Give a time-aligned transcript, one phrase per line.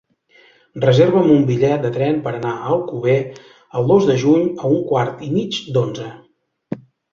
[0.85, 3.19] Reserva'm un bitllet de tren per anar a Alcover
[3.81, 6.11] el dos de juny a un quart i mig d'onze.